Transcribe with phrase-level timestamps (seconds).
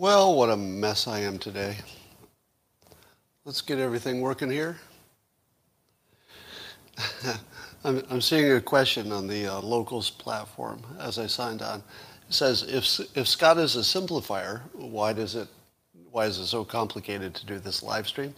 [0.00, 1.76] Well, what a mess I am today.
[3.44, 4.78] Let's get everything working here.
[7.84, 11.82] I'm, I'm seeing a question on the uh, locals platform as I signed on.
[12.26, 15.48] It says, if, if Scott is a simplifier, why does it,
[16.10, 18.34] why is it so complicated to do this live stream?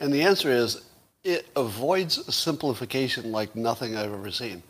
[0.00, 0.82] And the answer is,
[1.24, 4.62] it avoids simplification like nothing I've ever seen.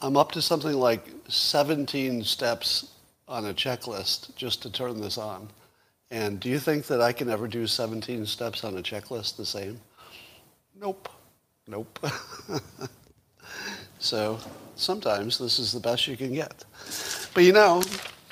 [0.00, 2.88] I'm up to something like 17 steps
[3.28, 5.50] on a checklist just to turn this on.
[6.14, 9.44] And do you think that I can ever do 17 steps on a checklist the
[9.44, 9.80] same?
[10.80, 11.08] Nope.
[11.66, 11.98] Nope.
[13.98, 14.38] so
[14.76, 16.64] sometimes this is the best you can get.
[17.34, 17.82] But you know,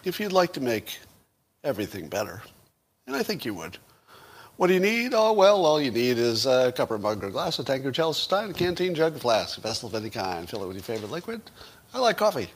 [0.04, 1.00] if you'd like to make
[1.64, 2.40] everything better,
[3.08, 3.78] and I think you would,
[4.58, 5.12] what do you need?
[5.12, 8.18] Oh, well, all you need is a cup or mug or glass, a tankard, chalice,
[8.18, 10.48] stein, a canteen, jug, a flask, a vessel of any kind.
[10.48, 11.40] Fill it with your favorite liquid.
[11.92, 12.48] I like coffee.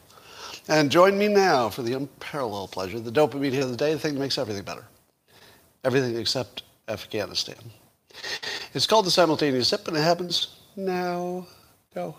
[0.68, 4.14] And join me now for the unparalleled pleasure, the dopamine of the day, the thing
[4.14, 4.84] that makes everything better.
[5.86, 7.70] Everything except Afghanistan.
[8.74, 11.46] It's called the simultaneous sip, and it happens now.
[11.94, 12.16] Go.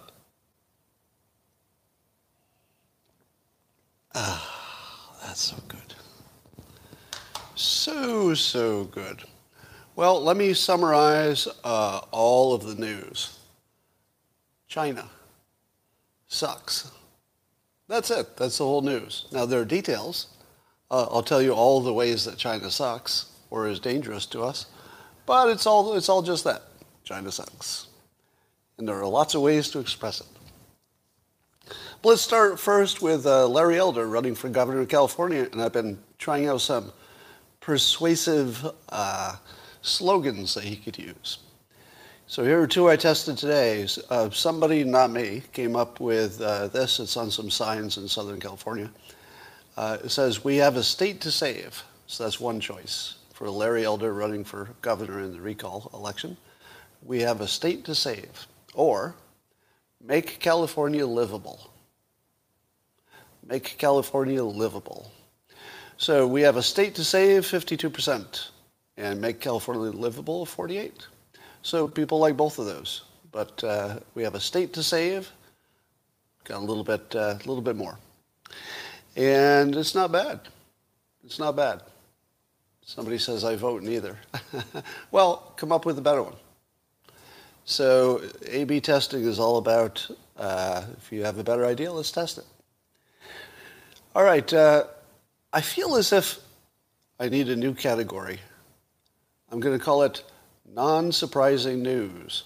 [4.16, 5.94] Ah, that's so good.
[7.56, 9.26] So, so good.
[9.98, 13.38] Well, let me summarize uh, all of the news.
[14.70, 15.10] China
[16.30, 16.90] sucks.
[17.90, 18.38] That's it.
[18.38, 19.26] That's the whole news.
[19.34, 20.28] Now, there are details.
[20.90, 24.66] Uh, I'll tell you all the ways that China sucks or is dangerous to us,
[25.26, 26.64] but it's all, it's all just that.
[27.04, 27.88] China sucks.
[28.78, 30.28] And there are lots of ways to express it.
[32.02, 35.74] But let's start first with uh, Larry Elder running for governor of California, and I've
[35.74, 36.92] been trying out some
[37.60, 39.36] persuasive uh,
[39.82, 41.40] slogans that he could use.
[42.28, 43.88] So here are two I tested today.
[44.10, 47.00] Uh, somebody, not me, came up with uh, this.
[47.00, 48.92] It's on some signs in Southern California.
[49.76, 51.84] Uh, it says, we have a state to save.
[52.06, 56.36] So that's one choice for Larry Elder running for governor in the recall election.
[57.04, 58.48] We have a state to save.
[58.74, 59.14] Or,
[60.04, 61.70] make California livable.
[63.46, 65.12] Make California livable.
[65.98, 68.50] So we have a state to save, 52%,
[68.98, 71.06] and make California livable, 48.
[71.62, 73.04] So people like both of those.
[73.32, 75.32] But uh, we have a state to save,
[76.44, 78.00] got a little bit, uh, a little bit more.
[79.16, 80.40] And it's not bad.
[81.24, 81.84] It's not bad.
[82.88, 84.18] Somebody says I vote neither.
[85.12, 86.38] well, come up with a better one.
[87.66, 92.38] So A-B testing is all about, uh, if you have a better idea, let's test
[92.38, 92.46] it.
[94.16, 94.52] All right.
[94.54, 94.86] Uh,
[95.52, 96.40] I feel as if
[97.20, 98.40] I need a new category.
[99.52, 100.24] I'm going to call it
[100.74, 102.46] non-surprising news.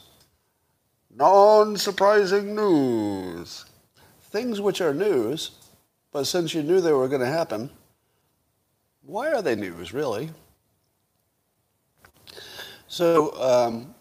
[1.16, 3.66] Non-surprising news.
[4.32, 5.52] Things which are news,
[6.12, 7.70] but since you knew they were going to happen,
[9.04, 10.30] why are they news, really?
[12.88, 13.96] So, um,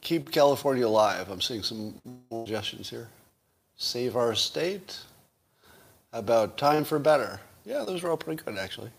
[0.00, 1.30] keep California alive.
[1.30, 2.00] I'm seeing some
[2.30, 3.08] suggestions here.
[3.76, 4.98] Save our state
[6.12, 7.40] about time for better.
[7.64, 8.90] Yeah, those were all pretty good, actually.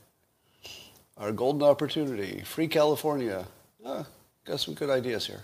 [1.17, 3.45] Our golden opportunity, free California.
[3.85, 4.05] Ah,
[4.43, 5.43] got some good ideas here.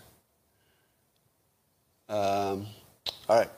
[2.10, 2.68] Um,
[3.30, 3.50] all right.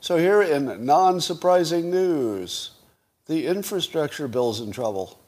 [0.00, 2.70] So here in non-surprising news,
[3.28, 5.20] the infrastructure bill's in trouble.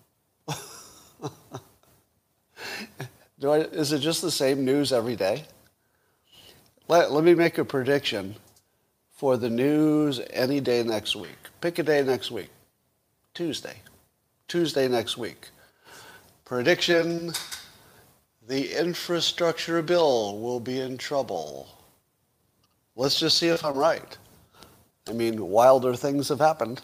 [3.43, 5.45] I, is it just the same news every day?
[6.89, 8.35] Let, let me make a prediction
[9.13, 11.39] for the news any day next week.
[11.61, 12.51] Pick a day next week.
[13.33, 13.77] Tuesday.
[14.49, 15.49] Tuesday next week.
[16.45, 17.33] Prediction
[18.49, 21.69] the infrastructure bill will be in trouble.
[22.97, 24.19] Let's just see if I'm right.
[25.09, 26.83] I mean, wilder things have happened.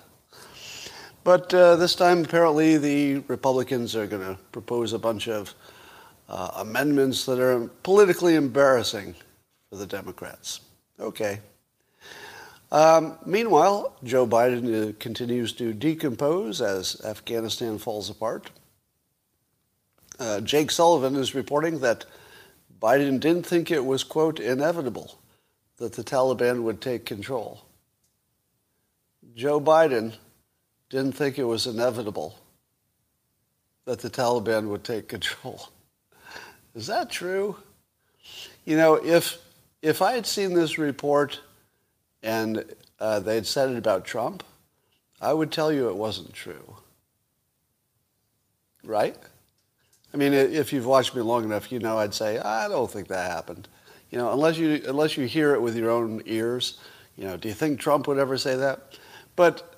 [1.26, 5.56] But uh, this time, apparently, the Republicans are going to propose a bunch of
[6.28, 9.16] uh, amendments that are politically embarrassing
[9.68, 10.60] for the Democrats.
[11.00, 11.40] Okay.
[12.70, 18.52] Um, meanwhile, Joe Biden uh, continues to decompose as Afghanistan falls apart.
[20.20, 22.04] Uh, Jake Sullivan is reporting that
[22.80, 25.18] Biden didn't think it was, quote, inevitable
[25.78, 27.66] that the Taliban would take control.
[29.34, 30.12] Joe Biden
[30.90, 32.38] didn't think it was inevitable
[33.84, 35.68] that the Taliban would take control.
[36.74, 37.56] Is that true?
[38.64, 39.38] You know, if,
[39.82, 41.40] if I had seen this report
[42.22, 42.64] and
[42.98, 44.42] uh, they'd said it about Trump,
[45.20, 46.76] I would tell you it wasn't true.
[48.84, 49.16] Right?
[50.12, 53.08] I mean, if you've watched me long enough, you know I'd say, I don't think
[53.08, 53.68] that happened.
[54.10, 56.78] You know, unless you, unless you hear it with your own ears,
[57.16, 58.98] you know, do you think Trump would ever say that?
[59.34, 59.75] But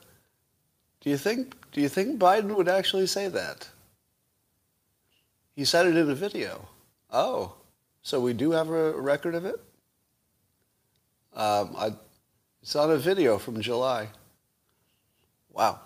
[1.08, 3.66] do you think do you think Biden would actually say that?
[5.56, 6.68] He said it in a video.
[7.10, 7.54] Oh,
[8.02, 9.58] so we do have a record of it?
[11.34, 11.92] Um, I,
[12.60, 14.08] it's on a video from July.
[15.50, 15.80] Wow.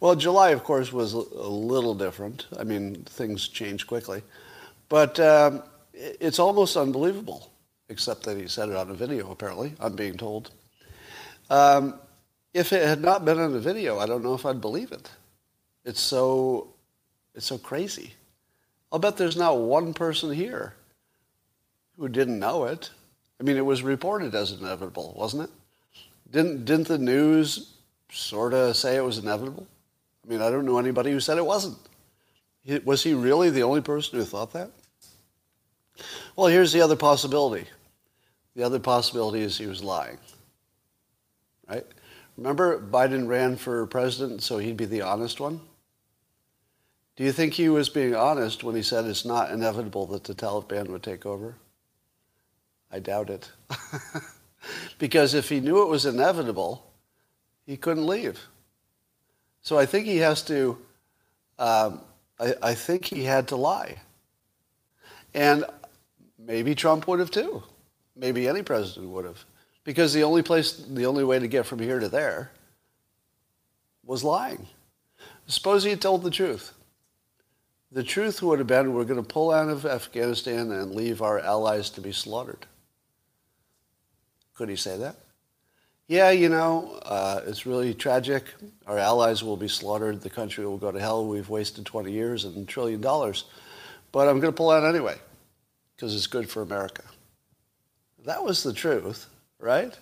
[0.00, 2.46] Well, July, of course, was a little different.
[2.58, 4.22] I mean, things change quickly.
[4.90, 5.62] But um,
[5.94, 7.50] it's almost unbelievable,
[7.88, 10.50] except that he said it on a video, apparently, I'm being told.
[11.48, 11.98] Um,
[12.54, 15.10] if it had not been on a video, I don't know if I'd believe it.
[15.84, 16.74] It's so,
[17.34, 18.14] it's so crazy.
[18.90, 20.74] I'll bet there's not one person here
[21.98, 22.90] who didn't know it.
[23.40, 25.50] I mean, it was reported as inevitable, wasn't it?
[26.30, 27.74] Didn't, didn't the news
[28.10, 29.66] sort of say it was inevitable?
[30.24, 31.78] I mean, I don't know anybody who said it wasn't.
[32.84, 34.70] Was he really the only person who thought that?
[36.36, 37.66] Well, here's the other possibility.
[38.54, 40.18] The other possibility is he was lying.
[41.68, 41.86] Right?
[42.38, 45.60] Remember, Biden ran for president so he'd be the honest one?
[47.16, 50.36] Do you think he was being honest when he said it's not inevitable that the
[50.36, 51.56] Taliban would take over?
[52.92, 53.50] I doubt it.
[55.00, 56.88] because if he knew it was inevitable,
[57.66, 58.38] he couldn't leave.
[59.62, 60.78] So I think he has to,
[61.58, 62.02] um,
[62.38, 63.96] I, I think he had to lie.
[65.34, 65.64] And
[66.38, 67.64] maybe Trump would have too.
[68.14, 69.44] Maybe any president would have.
[69.88, 72.50] Because the only place, the only way to get from here to there
[74.04, 74.66] was lying.
[75.46, 76.74] Suppose he had told the truth.
[77.90, 81.38] The truth would have been we're going to pull out of Afghanistan and leave our
[81.38, 82.66] allies to be slaughtered.
[84.52, 85.16] Could he say that?
[86.06, 88.44] Yeah, you know, uh, it's really tragic.
[88.86, 90.20] Our allies will be slaughtered.
[90.20, 91.26] The country will go to hell.
[91.26, 93.46] We've wasted 20 years and a trillion dollars.
[94.12, 95.16] But I'm going to pull out anyway
[95.96, 97.04] because it's good for America.
[98.26, 99.98] That was the truth, right?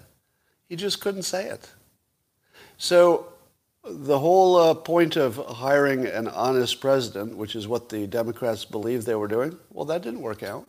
[0.69, 1.71] He just couldn't say it.
[2.79, 3.33] So
[3.85, 9.07] the whole uh, point of hiring an honest president, which is what the Democrats believed
[9.07, 10.67] they were doing, well, that didn't work out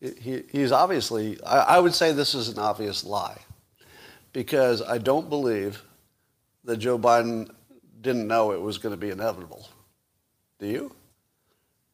[0.00, 3.38] he, he's obviously, I, I would say this is an obvious lie
[4.32, 5.82] because I don't believe
[6.64, 7.50] that Joe Biden
[8.00, 9.68] didn't know it was going to be inevitable.
[10.58, 10.94] Do you?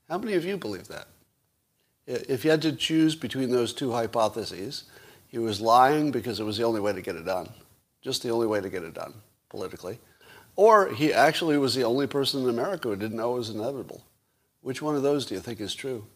[0.09, 1.07] How many of you believe that?
[2.07, 4.85] If you had to choose between those two hypotheses,
[5.33, 7.49] he was lying because it was the only way to get it done,
[8.03, 9.15] just the only way to get it done
[9.49, 9.99] politically,
[10.55, 14.05] or he actually was the only person in America who didn't know it was inevitable.
[14.61, 16.07] Which one of those do you think is true?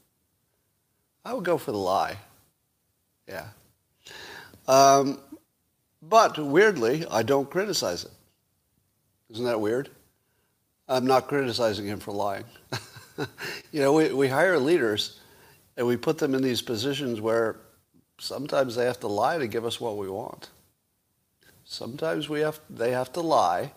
[1.24, 2.18] I would go for the lie.
[3.26, 3.48] Yeah.
[4.68, 5.18] Um,
[6.02, 8.12] but weirdly, I don't criticize it.
[9.30, 9.88] Isn't that weird?
[10.88, 12.44] I'm not criticizing him for lying.
[13.72, 15.18] you know, we, we hire leaders
[15.76, 17.56] and we put them in these positions where
[18.18, 20.50] sometimes they have to lie to give us what we want.
[21.64, 23.72] Sometimes we have, they have to lie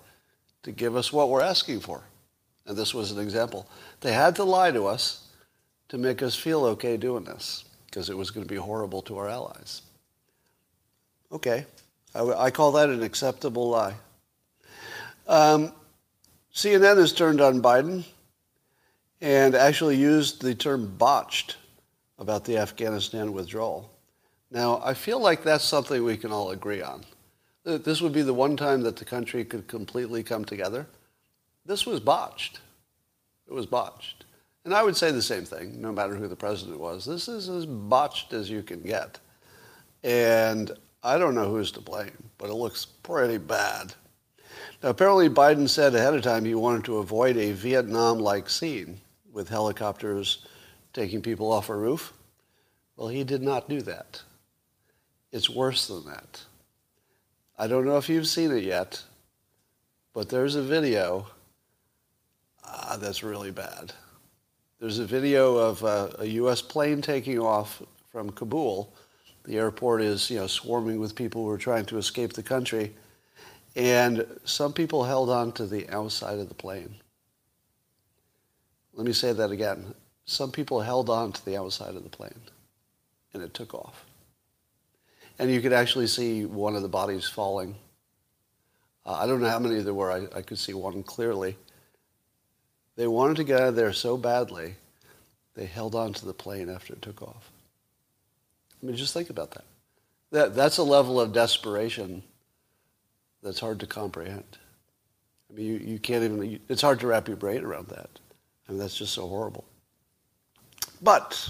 [0.63, 2.03] to give us what we're asking for.
[2.65, 3.67] And this was an example.
[4.01, 5.27] They had to lie to us
[5.89, 9.17] to make us feel okay doing this because it was going to be horrible to
[9.17, 9.81] our allies.
[11.31, 11.65] Okay,
[12.13, 13.95] I, I call that an acceptable lie.
[15.27, 15.71] Um,
[16.53, 18.03] CNN has turned on Biden
[19.21, 21.57] and actually used the term botched
[22.17, 23.91] about the Afghanistan withdrawal.
[24.51, 27.03] Now, I feel like that's something we can all agree on.
[27.63, 30.87] This would be the one time that the country could completely come together.
[31.65, 32.59] This was botched.
[33.47, 34.25] It was botched.
[34.65, 37.05] And I would say the same thing, no matter who the president was.
[37.05, 39.19] This is as botched as you can get.
[40.03, 40.71] And
[41.03, 43.93] I don't know who's to blame, but it looks pretty bad.
[44.81, 48.99] Now, apparently Biden said ahead of time he wanted to avoid a Vietnam-like scene
[49.31, 50.45] with helicopters
[50.93, 52.13] taking people off a roof.
[52.97, 54.23] Well, he did not do that.
[55.31, 56.41] It's worse than that.
[57.57, 59.03] I don't know if you've seen it yet,
[60.13, 61.27] but there's a video
[62.63, 63.93] uh, that's really bad.
[64.79, 66.61] There's a video of a, a U.S.
[66.61, 67.81] plane taking off
[68.11, 68.93] from Kabul.
[69.43, 72.93] The airport is, you know, swarming with people who are trying to escape the country.
[73.75, 76.95] And some people held on to the outside of the plane.
[78.93, 79.93] Let me say that again.
[80.25, 82.41] Some people held on to the outside of the plane,
[83.33, 84.05] and it took off.
[85.39, 87.75] And you could actually see one of the bodies falling.
[89.05, 90.11] Uh, I don't know how many there were.
[90.11, 91.57] I, I could see one clearly.
[92.97, 94.75] They wanted to get out of there so badly,
[95.55, 97.49] they held on to the plane after it took off.
[98.81, 99.63] I mean, just think about that.
[100.31, 102.21] that that's a level of desperation
[103.41, 104.57] that's hard to comprehend.
[105.49, 108.09] I mean, you, you can't even, it's hard to wrap your brain around that.
[108.67, 109.65] I mean, that's just so horrible.
[111.01, 111.49] But,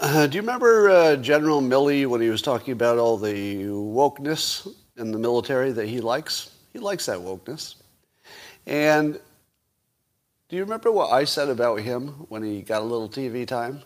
[0.00, 4.66] uh, do you remember uh, General Milley when he was talking about all the wokeness
[4.96, 6.50] in the military that he likes?
[6.72, 7.74] He likes that wokeness.
[8.66, 9.20] And
[10.48, 13.82] do you remember what I said about him when he got a little TV time?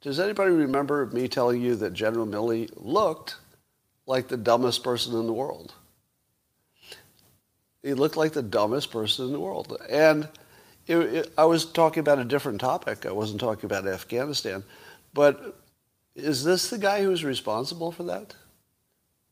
[0.00, 3.36] Does anybody remember me telling you that General Milley looked
[4.06, 5.74] like the dumbest person in the world?
[7.82, 9.80] He looked like the dumbest person in the world.
[9.88, 10.28] And
[10.86, 13.06] it, it, I was talking about a different topic.
[13.06, 14.64] I wasn't talking about Afghanistan.
[15.14, 15.56] But
[16.14, 18.34] is this the guy who's responsible for that?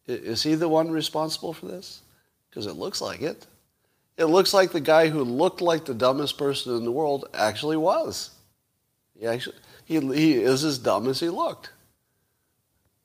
[0.07, 2.01] Is he the one responsible for this?
[2.49, 3.47] Because it looks like it.
[4.17, 7.77] It looks like the guy who looked like the dumbest person in the world actually
[7.77, 8.31] was.
[9.19, 11.71] He actually he, he is as dumb as he looked.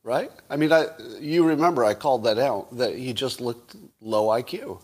[0.03, 0.31] Right?
[0.49, 0.87] I mean, I,
[1.19, 4.81] you remember I called that out, that he just looked low IQ.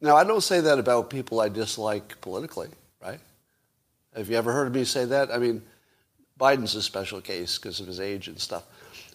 [0.00, 2.68] Now, I don't say that about people I dislike politically,
[3.02, 3.20] right?
[4.14, 5.30] Have you ever heard me say that?
[5.30, 5.62] I mean,
[6.40, 8.64] Biden's a special case because of his age and stuff.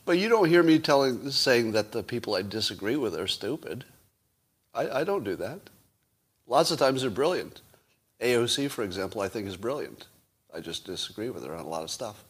[0.05, 3.84] But you don't hear me telling, saying that the people I disagree with are stupid.
[4.74, 5.60] I, I don't do that.
[6.48, 7.62] Lots of times they're brilliant.
[8.22, 10.05] AOC, for example, I think is brilliant.
[10.53, 12.24] I just disagree with her on a lot of stuff.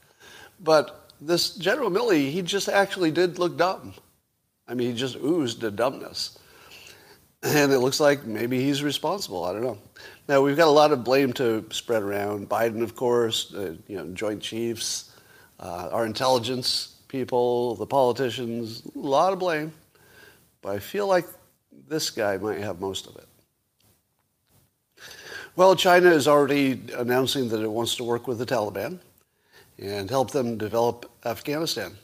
[0.60, 3.94] But this General Milley, he just actually did look dumb.
[4.68, 6.40] I mean, he just oozed a dumbness.
[7.46, 9.46] And it looks like maybe he's responsible.
[9.46, 9.78] I don't know.
[10.28, 12.50] Now, we've got a lot of blame to spread around.
[12.50, 15.12] Biden, of course, uh, you know, Joint Chiefs,
[15.60, 19.72] uh, our intelligence people, the politicians, a lot of blame.
[20.64, 21.28] But I feel like
[21.88, 23.28] this guy might have most of it.
[25.56, 28.98] Well, China is already announcing that it wants to work with the Taliban
[29.78, 31.96] and help them develop Afghanistan.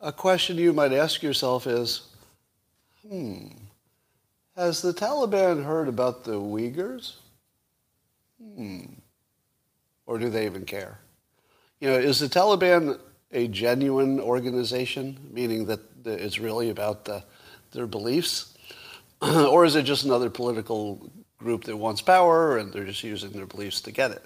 [0.00, 2.02] A question you might ask yourself is,
[3.06, 3.48] hmm,
[4.56, 7.16] has the Taliban heard about the Uyghurs?
[8.40, 8.84] Hmm.
[10.06, 10.98] Or do they even care?
[11.80, 12.98] You know, is the Taliban
[13.30, 17.24] a genuine organization, meaning that it's really about the,
[17.70, 18.56] their beliefs?
[19.22, 21.10] or is it just another political
[21.42, 24.24] group that wants power and they're just using their beliefs to get it.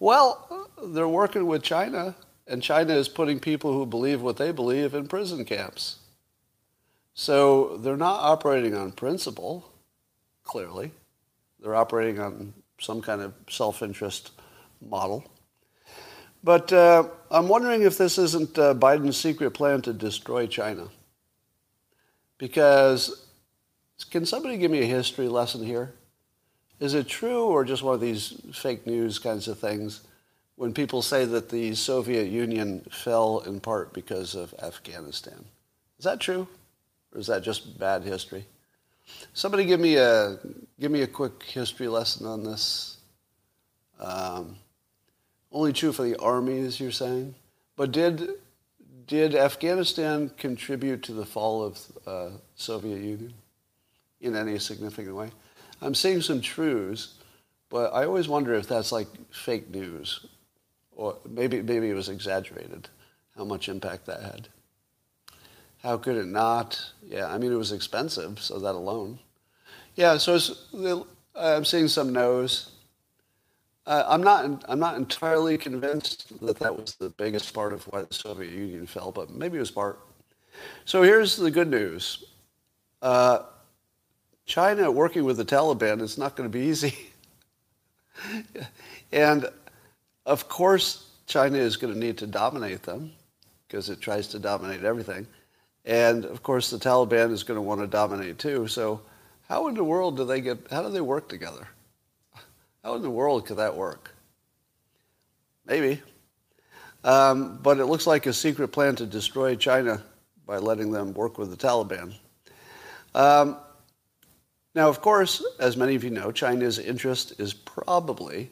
[0.00, 2.14] Well, they're working with China,
[2.46, 5.96] and China is putting people who believe what they believe in prison camps.
[7.20, 9.68] So they're not operating on principle,
[10.44, 10.92] clearly.
[11.58, 14.30] They're operating on some kind of self interest
[14.80, 15.24] model.
[16.44, 20.90] But uh, I'm wondering if this isn't uh, Biden's secret plan to destroy China.
[22.38, 23.26] Because
[24.12, 25.94] can somebody give me a history lesson here?
[26.78, 30.02] Is it true or just one of these fake news kinds of things
[30.54, 35.44] when people say that the Soviet Union fell in part because of Afghanistan?
[35.98, 36.46] Is that true?
[37.18, 38.46] Or is that just bad history?
[39.32, 40.38] Somebody give me a,
[40.78, 42.98] give me a quick history lesson on this.
[43.98, 44.54] Um,
[45.50, 47.34] only true for the armies, you're saying?
[47.74, 48.28] But did,
[49.08, 53.34] did Afghanistan contribute to the fall of uh, Soviet Union
[54.20, 55.30] in any significant way?
[55.82, 57.14] I'm seeing some truths,
[57.68, 60.24] but I always wonder if that's like fake news,
[60.92, 62.88] or maybe maybe it was exaggerated.
[63.36, 64.48] How much impact that had?
[65.82, 66.80] How could it not?
[67.06, 69.18] Yeah, I mean it was expensive, so that alone.
[69.94, 70.38] Yeah, so
[71.34, 72.70] I'm seeing some no's.
[73.86, 74.64] Uh, I'm not.
[74.68, 78.86] I'm not entirely convinced that that was the biggest part of why the Soviet Union
[78.86, 79.98] fell, but maybe it was part.
[80.84, 82.24] So here's the good news.
[83.00, 83.40] Uh,
[84.46, 86.94] China working with the Taliban is not going to be easy.
[89.12, 89.48] and
[90.26, 93.12] of course, China is going to need to dominate them
[93.66, 95.26] because it tries to dominate everything.
[95.84, 98.68] And of course, the Taliban is going to want to dominate too.
[98.68, 99.00] So,
[99.48, 101.68] how in the world do they get, how do they work together?
[102.84, 104.14] How in the world could that work?
[105.66, 106.02] Maybe.
[107.04, 110.02] Um, but it looks like a secret plan to destroy China
[110.46, 112.14] by letting them work with the Taliban.
[113.14, 113.56] Um,
[114.74, 118.50] now, of course, as many of you know, China's interest is probably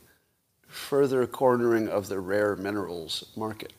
[0.67, 3.73] further cornering of the rare minerals market.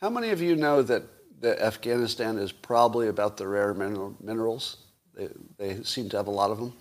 [0.00, 1.02] How many of you know that,
[1.44, 4.78] that Afghanistan is probably about the rare mineral, minerals?
[5.14, 6.72] They, they seem to have a lot of them.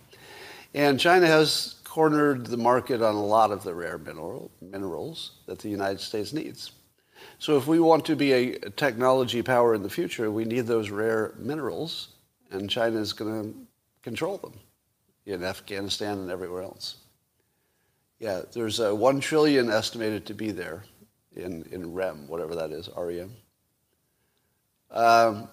[0.74, 5.60] And China has cornered the market on a lot of the rare mineral, minerals that
[5.60, 6.72] the United States needs.
[7.40, 10.90] So if we want to be a technology power in the future, we need those
[10.90, 12.10] rare minerals,
[12.52, 13.60] and China is going to
[14.02, 14.54] control them
[15.26, 16.96] in Afghanistan and everywhere else.
[18.20, 20.86] Yeah, there's a one trillion estimated to be there
[21.36, 23.32] in, in REM, whatever that is, REM.
[24.94, 25.50] Um,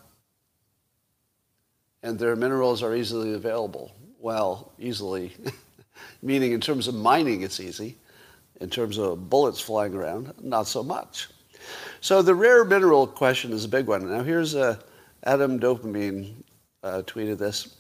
[2.02, 3.92] and their minerals are easily available.
[4.18, 5.32] Well, easily,
[6.23, 7.97] meaning in terms of mining, it's easy.
[8.61, 11.28] In terms of bullets flying around, not so much.
[12.00, 14.09] So the rare mineral question is a big one.
[14.11, 14.76] Now here's uh,
[15.25, 16.35] Adam Dopamine
[16.82, 17.76] uh, tweeted this.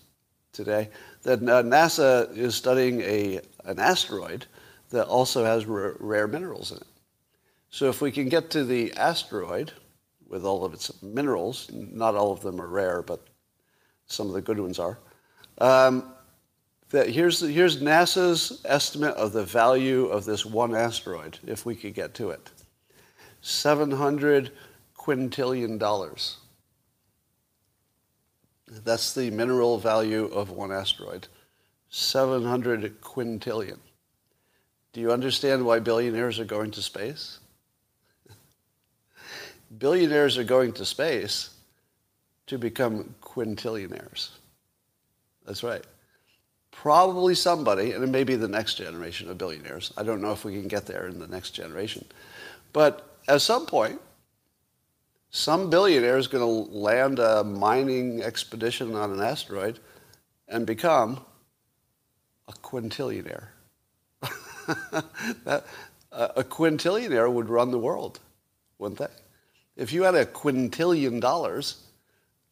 [0.52, 0.88] today
[1.22, 4.46] that uh, NASA is studying a, an asteroid
[4.90, 6.86] that also has r- rare minerals in it.
[7.70, 9.72] So if we can get to the asteroid
[10.30, 13.20] with all of its minerals, not all of them are rare, but
[14.06, 14.98] some of the good ones are.
[15.58, 16.14] Um,
[16.90, 21.94] that here's, here's NASA's estimate of the value of this one asteroid, if we could
[21.94, 22.50] get to it.
[23.42, 24.52] 700
[24.96, 26.38] quintillion dollars.
[28.68, 31.26] That's the mineral value of one asteroid.
[31.88, 33.78] 700 quintillion.
[34.92, 37.39] Do you understand why billionaires are going to space?
[39.78, 41.50] Billionaires are going to space
[42.46, 44.30] to become quintillionaires.
[45.46, 45.84] That's right.
[46.72, 49.92] Probably somebody, and it may be the next generation of billionaires.
[49.96, 52.04] I don't know if we can get there in the next generation.
[52.72, 54.00] But at some point,
[55.30, 59.78] some billionaire is going to land a mining expedition on an asteroid
[60.48, 61.20] and become
[62.48, 63.48] a quintillionaire.
[65.44, 65.64] that,
[66.12, 68.18] a quintillionaire would run the world,
[68.78, 69.06] wouldn't they?
[69.80, 71.82] If you had a quintillion dollars,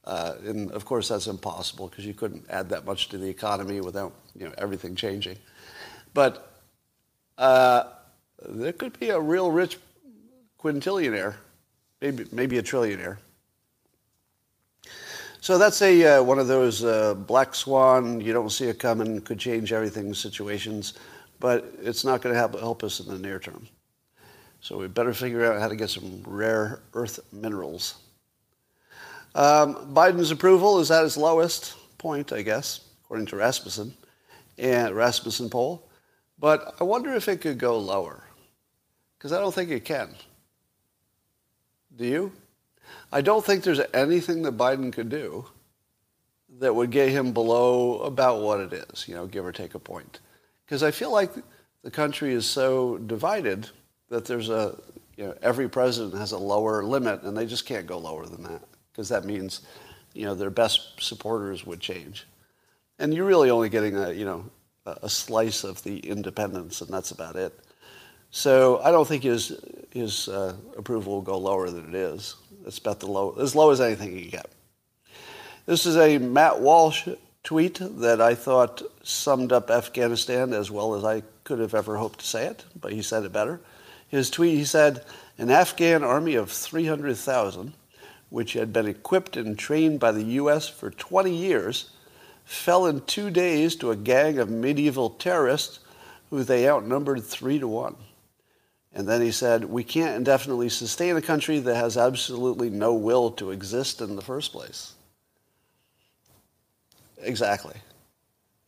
[0.05, 3.83] uh, and of course that's impossible because you couldn't add that much to the economy
[3.83, 5.37] without you know everything changing,
[6.15, 6.51] but
[7.37, 7.85] uh,
[8.49, 9.77] there could be a real rich
[10.59, 11.35] quintillionaire
[12.01, 13.19] maybe, maybe a trillionaire.
[15.43, 19.21] So that's a uh, one of those uh, black swan, you don't see it coming,
[19.21, 20.95] could change everything situations,
[21.41, 23.69] but it's not going to help, help us in the near term.
[24.61, 27.95] So we better figure out how to get some rare earth minerals.
[29.35, 33.95] Um, Biden's approval is at its lowest point, I guess, according to Rasmussen
[34.59, 35.89] and Rasmussen poll.
[36.39, 38.25] But I wonder if it could go lower,
[39.17, 40.15] because I don't think it can.
[41.97, 42.33] Do you?
[43.13, 45.47] I don't think there's anything that Biden could do
[46.59, 49.79] that would get him below about what it is, you know, give or take a
[49.79, 50.21] point.
[50.65, 51.33] Because I feel like
[51.83, 53.69] the country is so divided
[54.09, 54.79] that there's a,
[55.17, 58.43] you know, every president has a lower limit and they just can't go lower than
[58.45, 59.63] that because that means,
[60.15, 62.27] you know, their best supporters would change.
[62.99, 64.45] And you're really only getting a, you know,
[64.87, 67.59] a slice of the independents and that's about it.
[68.31, 69.59] So I don't think his
[69.91, 72.37] his uh, approval will go lower than it is.
[72.67, 74.51] It's about the low, as low as anything you get.
[75.67, 77.09] This is a Matt Walsh
[77.43, 82.21] tweet that I thought summed up Afghanistan as well as I could have ever hoped
[82.21, 83.61] to say it, but he said it better.
[84.09, 85.05] His tweet, he said,
[85.37, 87.75] an Afghan army of 300,000,
[88.31, 90.69] which had been equipped and trained by the U.S.
[90.69, 91.91] for 20 years,
[92.45, 95.81] fell in two days to a gang of medieval terrorists
[96.31, 97.97] who they outnumbered three to one.
[98.93, 103.31] And then he said, We can't indefinitely sustain a country that has absolutely no will
[103.33, 104.95] to exist in the first place.
[107.19, 107.75] Exactly.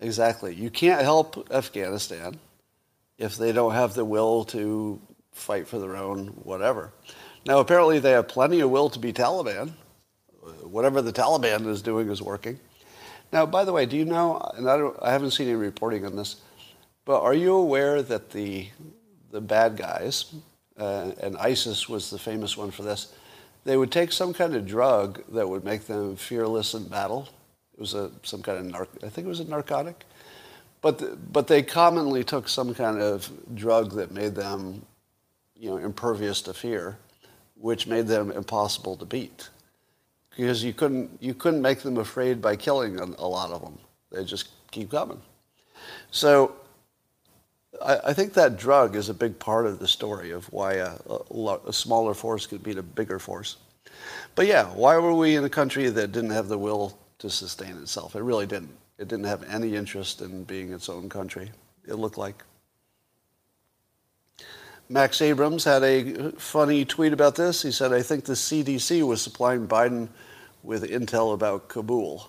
[0.00, 0.54] Exactly.
[0.54, 2.38] You can't help Afghanistan
[3.18, 5.00] if they don't have the will to
[5.40, 6.92] fight for their own whatever.
[7.46, 9.72] Now, apparently, they have plenty of will to be Taliban.
[10.62, 12.58] Whatever the Taliban is doing is working.
[13.32, 16.04] Now, by the way, do you know, and I, don't, I haven't seen any reporting
[16.04, 16.36] on this,
[17.04, 18.68] but are you aware that the
[19.30, 20.34] the bad guys,
[20.78, 23.14] uh, and ISIS was the famous one for this,
[23.64, 27.28] they would take some kind of drug that would make them fearless in battle.
[27.74, 30.04] It was a, some kind of narc, I think it was a narcotic.
[30.80, 34.86] But, the, but they commonly took some kind of drug that made them
[35.60, 36.96] you know, impervious to fear,
[37.54, 39.50] which made them impossible to beat.
[40.30, 43.78] Because you couldn't, you couldn't make them afraid by killing a, a lot of them.
[44.10, 45.20] They just keep coming.
[46.10, 46.56] So
[47.84, 50.96] I, I, think that drug is a big part of the story of why a,
[51.08, 53.56] a, a, smaller force could beat a bigger force.
[54.34, 57.76] But yeah, why were we in a country that didn't have the will to sustain
[57.78, 58.16] itself?
[58.16, 58.76] It really didn't.
[58.98, 61.50] It didn't have any interest in being its own country,
[61.86, 62.44] it looked like.
[64.92, 67.62] Max Abrams had a funny tweet about this.
[67.62, 70.08] He said, I think the CDC was supplying Biden
[70.64, 72.28] with intel about Kabul.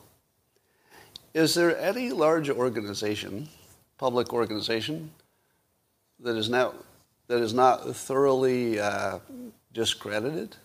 [1.34, 3.50] Is there any large organization,
[3.98, 5.10] public organization,
[6.20, 6.76] that is now
[7.26, 9.18] that is not thoroughly uh,
[9.74, 10.56] discredited?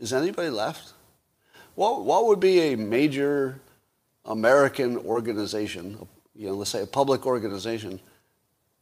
[0.00, 0.92] Is anybody left?
[1.76, 3.58] What what would be a major
[4.26, 8.00] American organization, you know, let's say a public organization,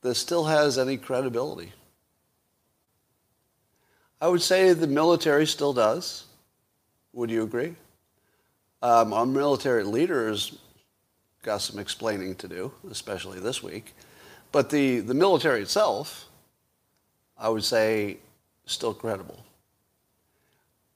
[0.00, 1.74] that still has any credibility?
[4.20, 6.24] I would say the military still does.
[7.12, 7.74] Would you agree?
[8.82, 10.58] Um, our military leaders
[11.42, 13.94] got some explaining to do, especially this week.
[14.50, 16.26] But the, the military itself,
[17.38, 18.18] I would say,
[18.66, 19.44] still credible.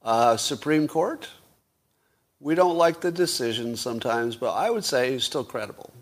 [0.02, 1.28] Uh, Supreme Court,
[2.42, 5.92] We don't like the decisions sometimes, but I would say still credible.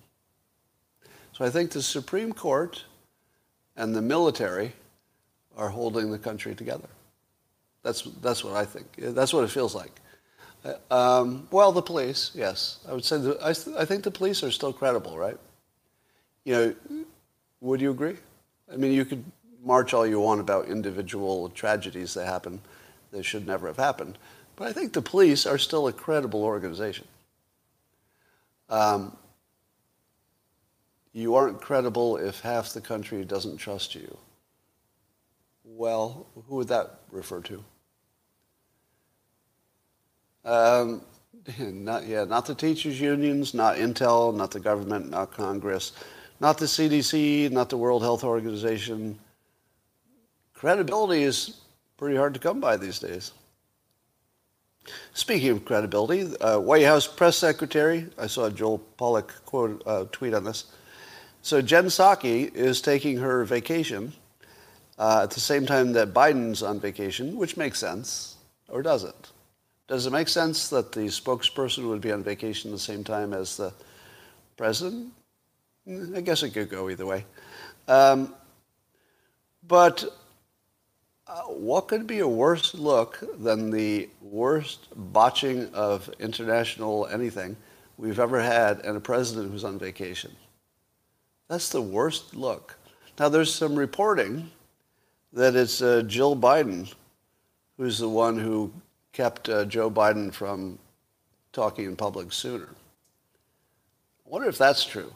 [1.35, 2.85] So I think the Supreme Court
[3.76, 4.72] and the military
[5.54, 6.88] are holding the country together.
[7.83, 8.87] That's, that's what I think.
[8.99, 10.01] That's what it feels like.
[10.90, 12.81] Um, well, the police, yes.
[12.88, 15.38] I would say, the, I, I think the police are still credible, right?
[16.45, 17.05] You know,
[17.61, 18.16] would you agree?
[18.73, 19.25] I mean, you could
[19.64, 22.61] march all you want about individual tragedies that happen
[23.12, 24.19] that should never have happened.
[24.57, 27.07] But I think the police are still a credible organization.
[28.69, 29.16] Um,
[31.12, 34.16] you aren't credible if half the country doesn't trust you.
[35.81, 37.64] Well, who would that refer to?
[40.45, 41.01] Um,
[41.59, 45.93] not, yeah, not the teachers' unions, not Intel, not the government, not Congress,
[46.38, 49.19] not the CDC, not the World Health Organization.
[50.53, 51.62] Credibility is
[51.97, 53.33] pretty hard to come by these days.
[55.14, 60.35] Speaking of credibility, uh, White House press secretary, I saw Joel Pollak quote, uh, tweet
[60.35, 60.66] on this.
[61.40, 64.12] So Jen Psaki is taking her vacation
[65.01, 68.37] uh, at the same time that Biden's on vacation, which makes sense,
[68.69, 69.31] or does it?
[69.89, 73.33] Does it make sense that the spokesperson would be on vacation at the same time
[73.33, 73.73] as the
[74.59, 75.13] president?
[75.89, 77.25] Mm, I guess it could go either way.
[77.89, 78.35] Um,
[79.67, 80.05] but
[81.27, 87.57] uh, what could be a worse look than the worst botching of international anything
[87.97, 90.37] we've ever had and a president who's on vacation?
[91.49, 92.77] That's the worst look.
[93.19, 94.51] Now, there's some reporting
[95.33, 96.93] that it's uh, Jill Biden
[97.81, 98.71] who's the one who
[99.14, 100.79] kept uh, Joe Biden from
[101.51, 102.69] talking in public sooner.
[102.69, 105.11] I wonder if that's true.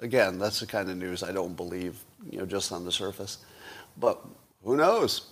[0.00, 1.98] Again, that's the kind of news I don't believe,
[2.30, 3.38] you know, just on the surface.
[3.98, 4.22] But
[4.62, 5.28] who knows?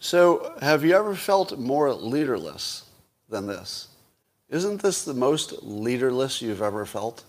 [0.00, 2.86] So, have you ever felt more leaderless
[3.28, 3.86] than this?
[4.48, 7.22] Isn't this the most leaderless you've ever felt?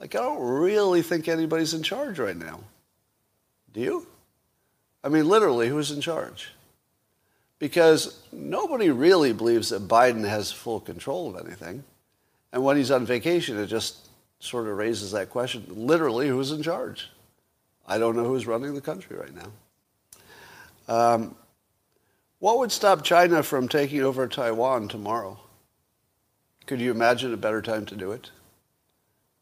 [0.00, 2.60] Like, I don't really think anybody's in charge right now.
[3.74, 4.06] Do you?
[5.06, 6.48] I mean, literally, who's in charge?
[7.58, 11.84] because nobody really believes that Biden has full control of anything.
[12.52, 14.08] And when he's on vacation, it just
[14.40, 17.08] sort of raises that question literally, who's in charge?
[17.86, 19.50] I don't know who's running the country right now.
[20.88, 21.34] Um,
[22.38, 25.38] what would stop China from taking over Taiwan tomorrow?
[26.66, 28.30] Could you imagine a better time to do it?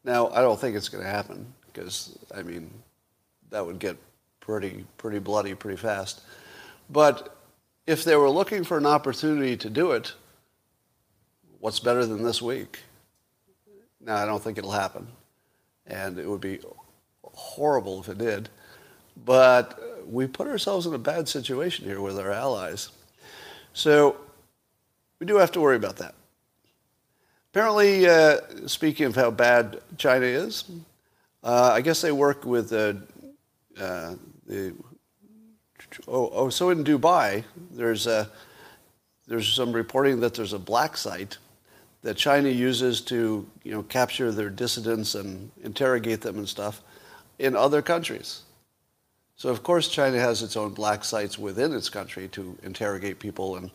[0.03, 2.71] Now, I don't think it's going to happen because, I mean,
[3.49, 3.97] that would get
[4.45, 6.21] pretty, pretty bloody pretty fast.
[6.89, 7.35] But
[7.87, 10.13] if they were looking for an opportunity to do it,
[11.59, 12.79] what's better than this week?
[13.99, 15.07] Now, I don't think it'll happen.
[15.87, 16.59] And it would be
[17.23, 18.49] horrible if it did.
[19.25, 22.89] But we put ourselves in a bad situation here with our allies.
[23.73, 24.17] So
[25.19, 26.13] we do have to worry about that.
[27.51, 30.65] Apparently, uh, speaking of how bad China is,
[31.43, 32.93] uh, I guess they work with uh,
[34.45, 34.73] the
[36.07, 38.29] oh, oh, so in Dubai, there's a,
[39.27, 41.37] there's some reporting that there's a black site
[42.01, 46.83] that China uses to you know capture their dissidents and interrogate them and stuff
[47.39, 48.43] in other countries.
[49.35, 53.57] So of course China has its own black sites within its country to interrogate people
[53.57, 53.71] in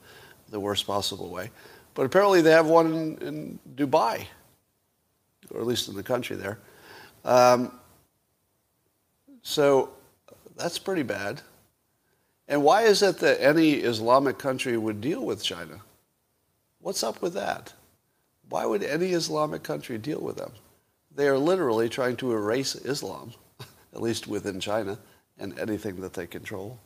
[0.50, 1.50] the worst possible way.
[1.94, 4.26] But apparently they have one in, in Dubai,
[5.50, 6.58] or at least in the country there.
[7.24, 7.72] Um,
[9.42, 9.90] so
[10.60, 11.40] that's pretty bad.
[12.46, 15.80] And why is it that any Islamic country would deal with China?
[16.80, 17.72] What's up with that?
[18.48, 20.52] Why would any Islamic country deal with them?
[21.14, 23.32] They are literally trying to erase Islam,
[23.94, 24.98] at least within China,
[25.38, 26.78] and anything that they control.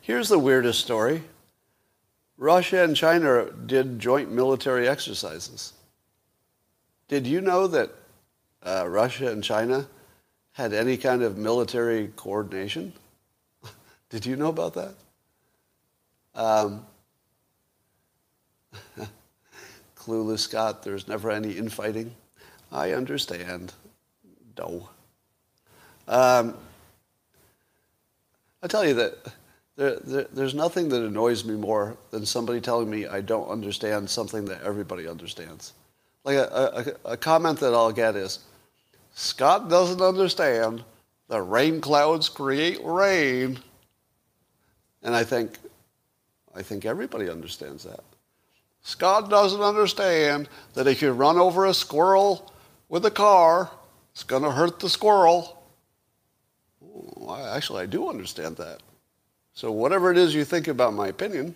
[0.00, 1.22] Here's the weirdest story.
[2.36, 5.72] Russia and China did joint military exercises.
[7.08, 7.90] Did you know that
[8.62, 9.88] uh, Russia and China
[10.52, 12.92] had any kind of military coordination?
[14.10, 14.94] Did you know about that?
[16.34, 16.86] Um,
[19.96, 22.14] clueless Scott, there's never any infighting.
[22.72, 23.72] I understand.
[24.58, 24.88] No.
[26.06, 26.56] Um,
[28.62, 29.16] I tell you that
[29.76, 34.10] there, there, there's nothing that annoys me more than somebody telling me I don't understand
[34.10, 35.72] something that everybody understands.
[36.24, 38.40] Like a, a, a comment that I'll get is,
[39.14, 40.84] Scott doesn't understand
[41.28, 43.58] that rain clouds create rain.
[45.02, 45.58] And I think,
[46.54, 48.00] I think everybody understands that.
[48.82, 52.52] Scott doesn't understand that if you run over a squirrel
[52.88, 53.70] with a car,
[54.12, 55.62] it's going to hurt the squirrel.
[56.80, 58.80] Well, actually, I do understand that.
[59.52, 61.54] So whatever it is you think about my opinion,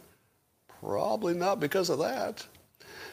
[0.80, 2.46] probably not because of that.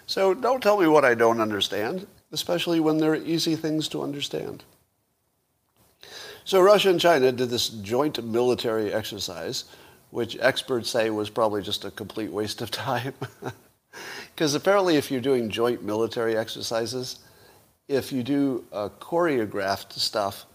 [0.05, 4.63] So don't tell me what I don't understand, especially when they're easy things to understand.
[6.43, 9.65] So Russia and China did this joint military exercise,
[10.09, 13.13] which experts say was probably just a complete waste of time.
[14.35, 17.19] Because apparently if you're doing joint military exercises,
[17.87, 20.45] if you do uh, choreographed stuff,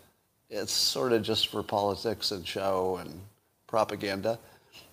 [0.48, 3.20] it's sort of just for politics and show and
[3.66, 4.38] propaganda.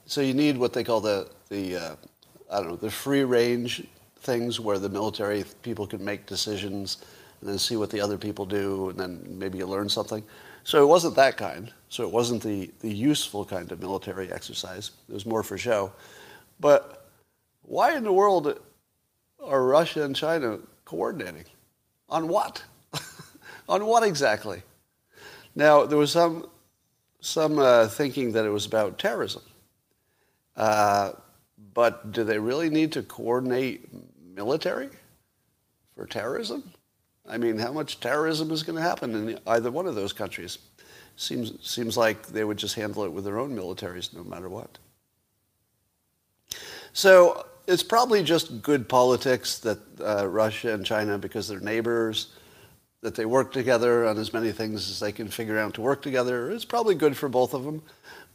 [0.05, 1.95] So you need what they call the, the uh,
[2.51, 3.83] I don't know, the free range
[4.23, 6.97] things where the military people can make decisions
[7.41, 10.23] and then see what the other people do and then maybe you learn something.
[10.63, 11.71] So it wasn't that kind.
[11.89, 14.91] So it wasn't the, the useful kind of military exercise.
[15.09, 15.91] It was more for show.
[16.59, 17.05] But
[17.63, 18.59] why in the world
[19.43, 21.45] are Russia and China coordinating?
[22.09, 22.63] On what?
[23.69, 24.63] On what exactly?
[25.55, 26.47] Now, there was some,
[27.19, 29.43] some uh, thinking that it was about terrorism.
[30.55, 31.11] Uh,
[31.73, 33.89] but do they really need to coordinate
[34.33, 34.89] military
[35.95, 36.71] for terrorism?
[37.27, 40.57] I mean, how much terrorism is going to happen in either one of those countries?
[41.15, 44.77] Seems, seems like they would just handle it with their own militaries no matter what.
[46.91, 52.33] So it's probably just good politics that uh, Russia and China, because they're neighbors,
[53.01, 56.01] that they work together on as many things as they can figure out to work
[56.01, 56.51] together.
[56.51, 57.81] It's probably good for both of them.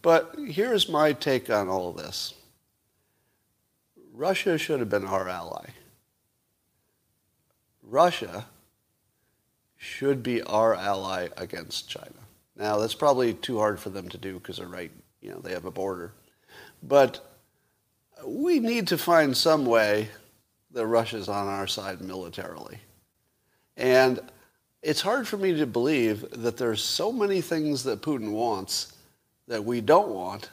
[0.03, 2.35] But here's my take on all of this.
[4.13, 5.67] Russia should have been our ally.
[7.89, 8.47] Russia
[9.77, 12.11] should be our ally against China.
[12.57, 15.53] Now, that's probably too hard for them to do because they're right, you know, they
[15.53, 16.13] have a border.
[16.83, 17.25] But
[18.25, 20.09] we need to find some way
[20.73, 22.79] that Russia's on our side militarily.
[23.77, 24.21] And
[24.83, 28.93] it's hard for me to believe that there's so many things that Putin wants
[29.47, 30.51] that we don't want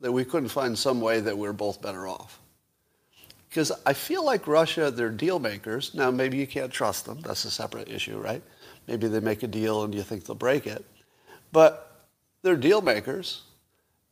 [0.00, 2.38] that we couldn't find some way that we're both better off.
[3.48, 5.94] Because I feel like Russia, they're deal makers.
[5.94, 7.20] Now, maybe you can't trust them.
[7.22, 8.42] That's a separate issue, right?
[8.86, 10.84] Maybe they make a deal and you think they'll break it.
[11.50, 12.06] But
[12.42, 13.42] they're deal makers.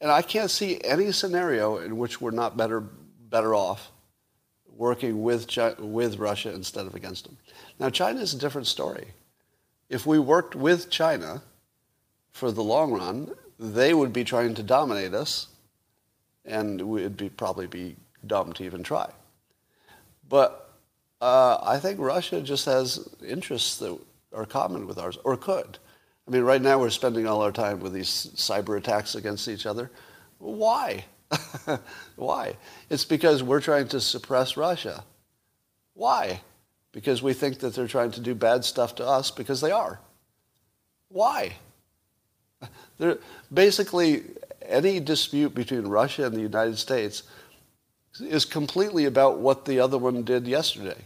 [0.01, 3.90] And I can't see any scenario in which we're not better, better off
[4.77, 7.37] working with, China, with Russia instead of against them.
[7.79, 9.07] Now, China is a different story.
[9.88, 11.42] If we worked with China
[12.33, 15.49] for the long run, they would be trying to dominate us,
[16.44, 17.96] and we'd be, probably be
[18.27, 19.11] dumb to even try.
[20.29, 20.71] But
[21.21, 23.99] uh, I think Russia just has interests that
[24.33, 25.79] are common with ours, or could.
[26.27, 29.65] I mean, right now we're spending all our time with these cyber attacks against each
[29.65, 29.91] other.
[30.39, 31.05] Why?
[32.17, 32.57] Why?
[32.91, 35.05] It's because we're trying to suppress Russia.
[35.95, 36.41] Why?
[36.93, 40.01] Because we think that they're trying to do bad stuff to us because they are.
[41.09, 41.53] Why?
[42.99, 43.19] They're,
[43.53, 44.23] basically,
[44.62, 47.23] any dispute between Russia and the United States
[48.21, 50.99] is completely about what the other one did yesterday.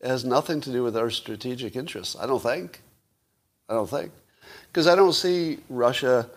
[0.00, 2.82] It has nothing to do with our strategic interests, I don't think.
[3.68, 4.12] I don't think.
[4.68, 6.28] Because I don't see Russia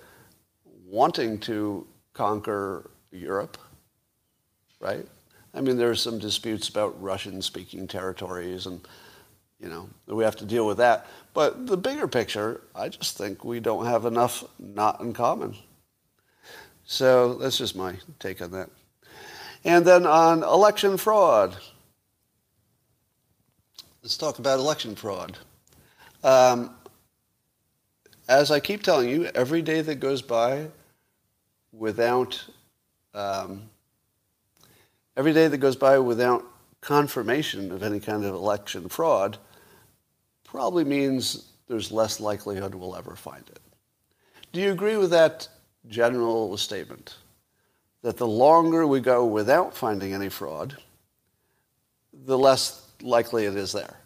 [0.86, 3.58] wanting to conquer Europe,
[4.80, 5.06] right?
[5.54, 8.82] I mean, there are some disputes about Russian-speaking territories, and
[9.60, 11.08] you know we have to deal with that.
[11.34, 15.56] But the bigger picture, I just think we don't have enough not in common.
[16.86, 18.70] So that's just my take on that.
[19.66, 21.58] And then on election fraud.
[24.04, 25.40] Let's talk about election fraud.
[26.24, 26.76] Um,
[28.30, 30.68] as I keep telling you, every day that goes by
[31.74, 32.44] without
[33.16, 33.64] um,
[35.18, 36.46] every day that goes by without
[36.82, 39.38] confirmation of any kind of election fraud
[40.44, 43.60] probably means there's less likelihood we'll ever find it.
[44.54, 45.48] Do you agree with that
[45.88, 47.16] general statement?
[48.06, 50.78] That the longer we go without finding any fraud,
[52.14, 53.98] the less likely it is there.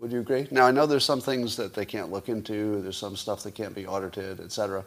[0.00, 0.48] Would you agree?
[0.50, 2.82] Now, I know there's some things that they can't look into.
[2.82, 4.84] There's some stuff that can't be audited, et cetera.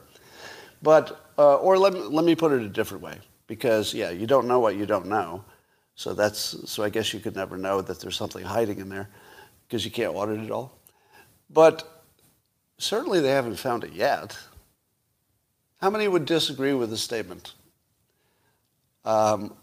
[0.82, 3.20] But, uh, or let me, let me put it a different way.
[3.48, 5.46] Because, yeah, you don't know what you don't know.
[5.96, 9.08] So that's, so I guess you could never know that there's something hiding in there
[9.66, 10.78] because you can't audit it all.
[11.50, 12.04] But
[12.80, 14.38] certainly they haven't found it yet.
[15.80, 17.54] How many would disagree with the statement?
[19.06, 19.54] Um,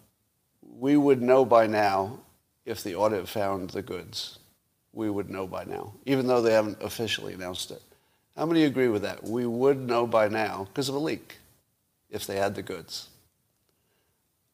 [0.62, 2.20] we would know by now
[2.64, 4.38] if the audit found the goods.
[4.92, 7.82] We would know by now, even though they haven't officially announced it.
[8.36, 9.24] How many agree with that?
[9.24, 11.36] We would know by now because of a leak
[12.10, 13.08] if they had the goods.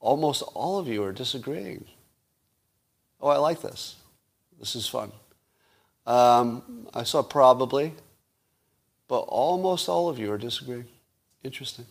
[0.01, 1.85] Almost all of you are disagreeing.
[3.21, 3.97] Oh, I like this.
[4.59, 5.13] This is fun.
[6.07, 7.95] Um, I saw probably,
[9.07, 10.87] but almost all of you are disagreeing.
[11.45, 11.87] Interesting.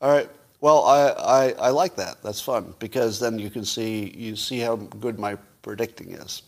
[0.00, 0.28] All right.
[0.60, 2.22] Well, I, I, I like that.
[2.22, 6.42] That's fun because then you can see you see how good my predicting is.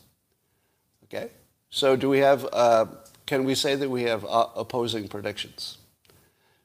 [1.04, 1.30] Okay.
[1.70, 2.46] So do we have?
[2.52, 2.86] Uh,
[3.26, 5.78] can we say that we have uh, opposing predictions?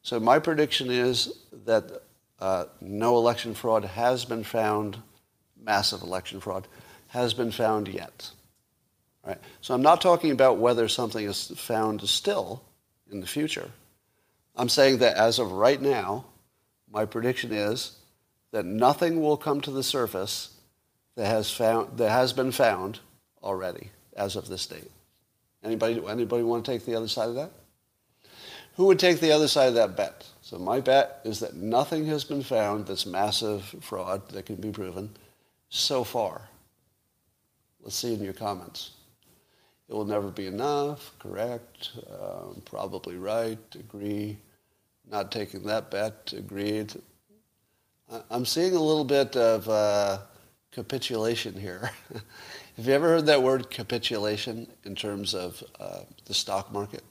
[0.02, 1.34] So my prediction is
[1.66, 2.02] that
[2.40, 4.98] uh, no election fraud has been found,
[5.62, 6.68] massive election fraud
[7.08, 8.30] has been found yet.
[9.26, 9.38] Right?
[9.62, 12.64] So I'm not talking about whether something is found still
[13.12, 13.72] in the future.
[14.56, 16.26] I'm saying that as of right now,
[16.92, 17.98] my prediction is
[18.52, 20.56] that nothing will come to the surface
[21.16, 23.00] that has, found, that has been found
[23.44, 24.92] already as of this date.
[25.64, 27.52] Anybody, anybody want to take the other side of that?
[28.76, 30.26] Who would take the other side of that bet?
[30.42, 34.70] So my bet is that nothing has been found that's massive fraud that can be
[34.70, 35.10] proven
[35.70, 36.42] so far.
[37.82, 38.92] Let's see in your comments.
[39.90, 44.38] It will never be enough, correct, um, probably right, agree,
[45.10, 46.94] not taking that bet, agreed.
[48.30, 50.20] I'm seeing a little bit of uh,
[50.72, 51.92] capitulation here.
[52.78, 57.04] Have you ever heard that word capitulation in terms of uh, the stock market?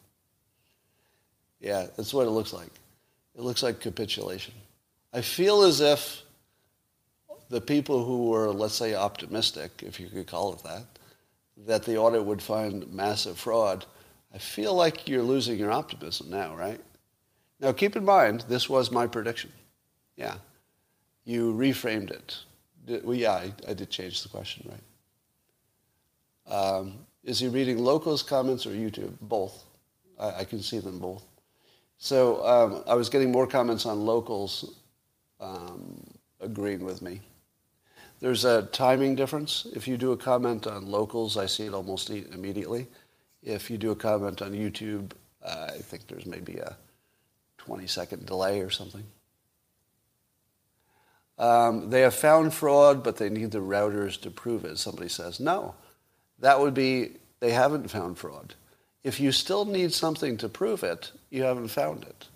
[1.61, 2.71] Yeah, that's what it looks like.
[3.35, 4.55] It looks like capitulation.
[5.13, 6.23] I feel as if
[7.49, 10.85] the people who were, let's say, optimistic, if you could call it that,
[11.67, 13.85] that the audit would find massive fraud,
[14.35, 16.81] I feel like you're losing your optimism now, right?
[17.61, 19.53] Now, keep in mind, this was my prediction.
[20.17, 20.37] Yeah.
[21.25, 22.39] You reframed it.
[22.87, 26.55] Did, well, yeah, I, I, did change the question, right?
[26.55, 29.15] Um, is he reading locals comments or YouTube?
[29.21, 29.65] Both.
[30.19, 31.25] I, I can see them both.
[31.99, 34.77] So um, I was getting more comments on locals
[35.41, 36.01] um,
[36.41, 37.21] agreeing with me.
[38.21, 39.67] There's a timing difference.
[39.75, 42.87] If you do a comment on locals, I see it almost immediately.
[43.43, 46.77] If you do a comment on YouTube, uh, I think there's maybe a
[47.67, 49.05] 20 second delay or something.
[51.39, 55.39] Um, they have found fraud, but they need the routers to prove it, somebody says.
[55.39, 55.75] No,
[56.39, 58.55] that would be they haven't found fraud.
[59.05, 62.27] If you still need something to prove it, you haven't found it.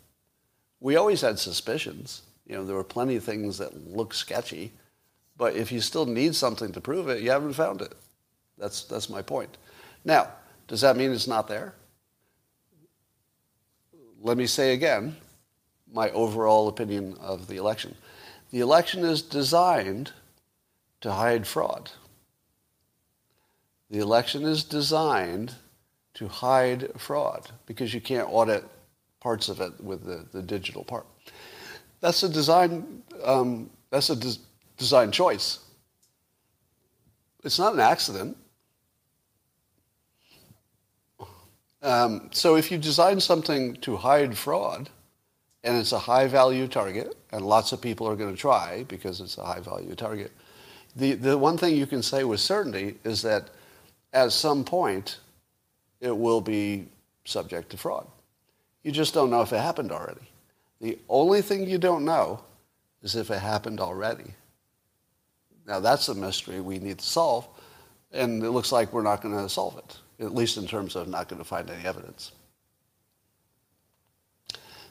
[0.81, 2.23] We always had suspicions.
[2.47, 4.73] You know, there were plenty of things that looked sketchy,
[5.37, 7.95] but if you still need something to prove it, you haven't found it.
[8.59, 9.57] That's, that's my point.
[10.05, 10.29] Now,
[10.67, 11.75] does that mean it's not there?
[14.23, 15.17] Let me say again
[15.93, 17.97] my overall opinion of the election.
[18.51, 20.13] The election is designed
[21.01, 21.91] to hide fraud.
[23.91, 25.55] The election is designed
[26.15, 28.65] to hide fraud because you can't audit
[29.21, 31.07] parts of it with the, the digital part.
[32.01, 34.41] That's a design, um, that's a des-
[34.77, 35.61] design choice.
[37.43, 38.37] It's not an accident.
[41.83, 44.91] Um, so if you design something to hide fraud,
[45.63, 49.21] and it's a high value target, and lots of people are going to try because
[49.21, 50.33] it's a high value target,
[50.97, 53.51] the, the one thing you can say with certainty is that
[54.13, 55.19] at some point
[56.01, 56.87] it will be
[57.25, 58.07] subject to fraud.
[58.83, 60.29] You just don't know if it happened already.
[60.81, 62.41] The only thing you don't know
[63.03, 64.35] is if it happened already.
[65.67, 67.47] Now that's a mystery we need to solve,
[68.13, 71.09] and it looks like we're not going to solve it at least in terms of
[71.09, 72.33] not going to find any evidence.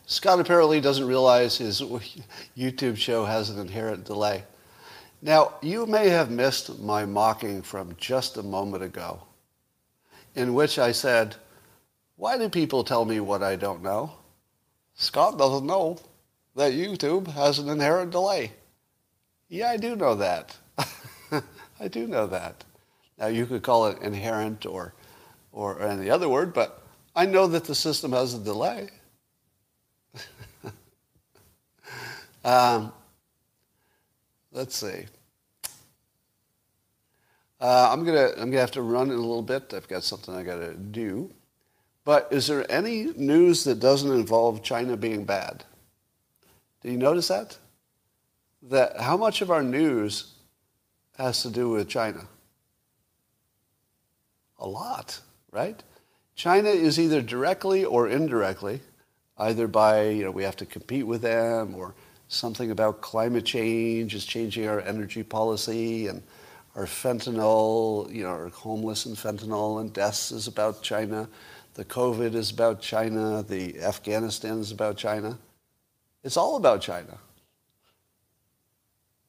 [0.05, 1.81] Scott apparently doesn't realize his
[2.57, 4.43] YouTube show has an inherent delay.
[5.21, 9.21] Now, you may have missed my mocking from just a moment ago,
[10.33, 11.35] in which I said,
[12.15, 14.13] Why do people tell me what I don't know?
[14.95, 15.99] Scott doesn't know
[16.55, 18.53] that YouTube has an inherent delay.
[19.47, 20.57] Yeah, I do know that.
[21.79, 22.63] I do know that.
[23.17, 24.93] Now, you could call it inherent or
[25.51, 26.83] or any other word, but
[27.15, 28.89] I know that the system has a delay.
[32.43, 32.93] um,
[34.51, 35.05] let's see.
[37.59, 39.73] Uh, I'm gonna I'm gonna have to run in a little bit.
[39.73, 41.29] I've got something I gotta do.
[42.05, 45.65] But is there any news that doesn't involve China being bad?
[46.81, 47.57] Do you notice that?
[48.63, 50.35] That how much of our news
[51.17, 52.27] has to do with China?
[54.59, 55.19] A lot
[55.51, 55.81] right?
[56.35, 58.81] China is either directly or indirectly,
[59.37, 61.93] either by, you know, we have to compete with them or
[62.27, 66.21] something about climate change is changing our energy policy and
[66.75, 71.27] our fentanyl, you know, our homeless and fentanyl and deaths is about China.
[71.73, 73.43] The COVID is about China.
[73.43, 75.37] The Afghanistan is about China.
[76.23, 77.17] It's all about China.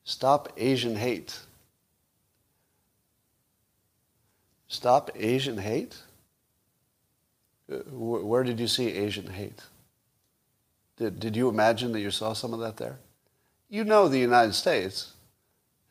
[0.05, 1.39] Stop Asian hate.
[4.69, 5.97] Stop Asian hate?
[7.71, 9.63] Where did you see Asian hate?
[10.97, 12.99] Did, did you imagine that you saw some of that there?
[13.69, 15.13] You know the United States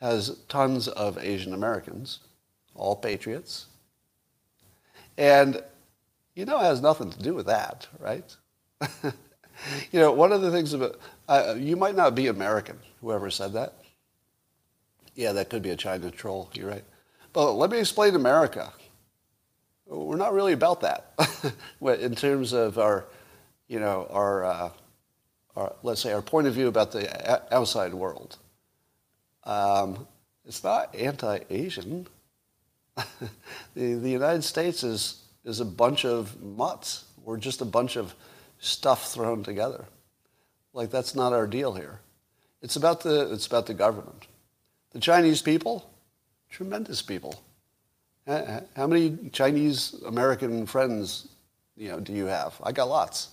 [0.02, 2.20] has tons of Asian Americans,
[2.76, 3.68] all patriots.
[5.18, 5.62] And
[6.36, 8.36] you know it has nothing to do with that, right?
[9.92, 13.54] you know, one of the things about, uh, you might not be American, whoever said
[13.54, 13.74] that.
[15.16, 16.84] Yeah, that could be a China troll, you're right.
[17.34, 18.72] But let me explain America.
[19.90, 21.14] We're not really about that
[21.82, 23.06] in terms of our,
[23.68, 24.70] you know, our, uh,
[25.56, 28.38] our, let's say, our point of view about the outside world.
[29.46, 30.08] Um,
[30.46, 32.08] it's not anti-Asian.
[32.96, 37.06] the, the United States is, is a bunch of mutts.
[37.24, 38.14] We're just a bunch of
[38.60, 39.86] stuff thrown together.
[40.72, 42.00] Like that's not our deal here.
[42.62, 44.28] It's about the, it's about the government.
[44.92, 45.90] The Chinese people,
[46.50, 47.42] tremendous people.
[48.76, 51.30] How many Chinese American friends,
[51.76, 52.54] you know, do you have?
[52.62, 53.30] I got lots,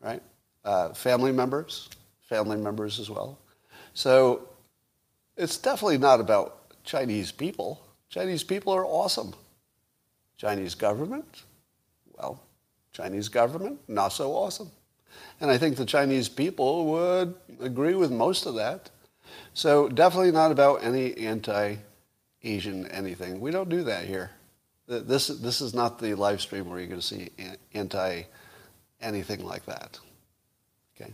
[0.00, 0.22] right?
[0.64, 1.88] Uh, family members,
[2.28, 3.40] family members as well.
[3.94, 4.48] So
[5.36, 7.82] it's definitely not about Chinese people.
[8.08, 9.34] Chinese people are awesome.
[10.36, 11.42] Chinese government,
[12.16, 12.40] well,
[12.92, 14.70] Chinese government, not so awesome.
[15.40, 18.90] And I think the Chinese people would agree with most of that.
[19.54, 21.16] So definitely not about any
[22.42, 23.40] anti-Asian anything.
[23.40, 24.30] We don't do that here.
[24.86, 27.30] This, this is not the live stream where you're going to see
[27.74, 28.22] anti
[29.00, 29.98] anything like that.
[30.98, 31.12] Okay.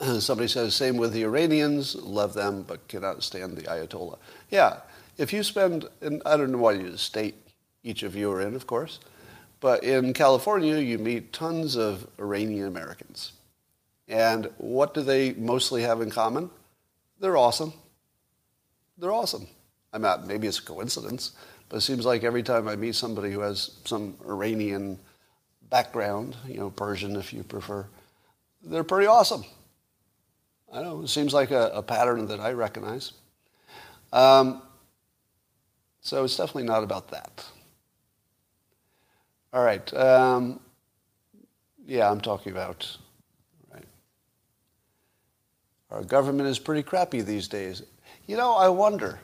[0.20, 4.18] Somebody says, same with the Iranians, love them, but cannot stand the Ayatollah.
[4.50, 4.80] Yeah,
[5.16, 7.36] if you spend, and I don't know what state
[7.82, 9.00] each of you are in, of course,
[9.60, 13.32] but in California, you meet tons of Iranian Americans.
[14.08, 16.50] And what do they mostly have in common?
[17.18, 17.72] They're awesome.
[18.98, 19.46] They're awesome.
[19.92, 21.32] I'm not, maybe it's a coincidence,
[21.68, 24.98] but it seems like every time I meet somebody who has some Iranian
[25.70, 27.86] background, you know, Persian if you prefer,
[28.62, 29.44] they're pretty awesome.
[30.72, 33.12] I know, it seems like a, a pattern that I recognize.
[34.12, 34.62] Um,
[36.00, 37.44] so it's definitely not about that.
[39.52, 39.94] All right.
[39.94, 40.60] Um,
[41.86, 42.96] yeah, I'm talking about,
[43.72, 43.84] right.
[45.90, 47.82] Our government is pretty crappy these days.
[48.26, 49.20] You know, I wonder,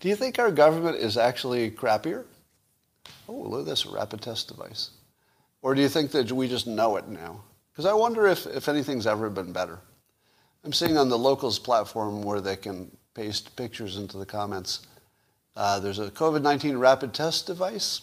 [0.00, 2.24] do you think our government is actually crappier?
[3.26, 4.90] Oh, look at this rapid test device.
[5.62, 7.42] Or do you think that we just know it now?
[7.72, 9.78] Because I wonder if, if anything's ever been better.
[10.64, 14.86] I'm seeing on the locals platform where they can paste pictures into the comments.
[15.56, 18.02] Uh, there's a COVID-19 rapid test device.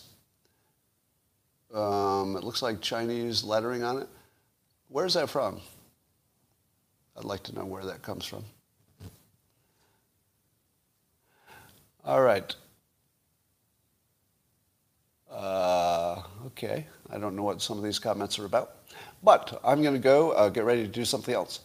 [1.73, 4.07] Um, it looks like Chinese lettering on it.
[4.87, 5.61] Where's that from?
[7.17, 8.43] I'd like to know where that comes from.
[12.05, 12.55] All right.
[15.31, 16.85] Uh, okay.
[17.09, 18.75] I don't know what some of these comments are about.
[19.23, 21.61] But I'm going to go uh, get ready to do something else.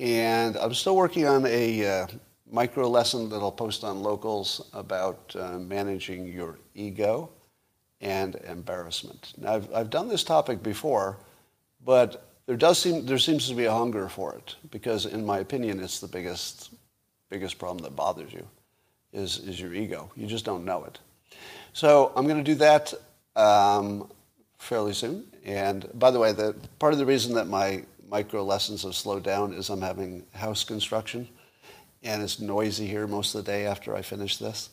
[0.00, 2.06] And I'm still working on a uh,
[2.50, 7.30] micro lesson that I'll post on locals about uh, managing your ego
[8.00, 9.32] and embarrassment.
[9.38, 11.18] Now, I've, I've done this topic before,
[11.84, 15.38] but there does seem there seems to be a hunger for it because, in my
[15.38, 16.74] opinion, it's the biggest
[17.30, 18.46] biggest problem that bothers you
[19.14, 20.10] is is your ego.
[20.16, 20.98] You just don't know it.
[21.72, 22.92] So I'm going to do that
[23.36, 24.10] um,
[24.58, 25.24] fairly soon.
[25.44, 29.22] And by the way, the part of the reason that my micro lessons have slowed
[29.22, 31.28] down is I'm having house construction,
[32.02, 34.70] and it's noisy here most of the day after I finish this.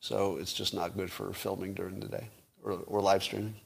[0.00, 2.28] So it's just not good for filming during the day
[2.62, 3.56] or, or live streaming.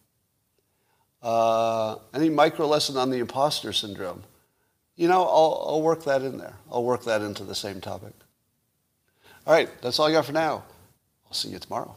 [1.22, 4.24] Uh, any micro lesson on the imposter syndrome?
[4.96, 6.56] You know, I'll, I'll work that in there.
[6.70, 8.12] I'll work that into the same topic.
[9.46, 10.64] All right, that's all I got for now.
[11.26, 11.96] I'll see you tomorrow.